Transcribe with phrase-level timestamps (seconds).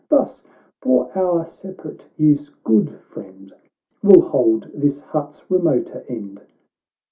[0.09, 0.41] Thus,
[0.81, 3.53] for our separate use, good friend,
[4.01, 6.41] We'll hold this hut's remoter end."